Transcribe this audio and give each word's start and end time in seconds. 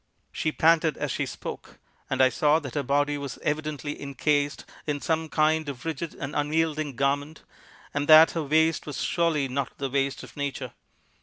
"She 0.31 0.51
panted 0.51 0.97
as 0.97 1.11
she 1.11 1.27
spoke, 1.27 1.77
and 2.09 2.23
I 2.23 2.29
saw 2.29 2.57
that 2.57 2.73
her 2.73 2.81
body 2.81 3.19
was 3.19 3.37
evidently 3.43 4.01
incased 4.01 4.65
in 4.87 4.99
some 4.99 5.29
kind 5.29 5.69
of 5.69 5.85
rigid 5.85 6.15
and 6.15 6.35
unyielding 6.35 6.95
garment, 6.95 7.43
and 7.93 8.07
that 8.07 8.31
her 8.31 8.41
waist 8.41 8.87
was 8.87 9.03
surely 9.03 9.47
not 9.47 9.77
the 9.77 9.91
waist 9.91 10.23
of 10.23 10.35
nature. 10.35 10.73